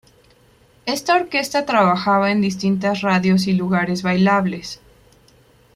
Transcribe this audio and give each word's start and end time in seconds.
Esta 0.87 1.13
orquesta 1.15 1.63
trabajaba 1.67 2.31
en 2.31 2.41
distintas 2.41 3.01
radios 3.01 3.45
y 3.45 3.53
lugares 3.53 4.01
bailables. 4.01 4.81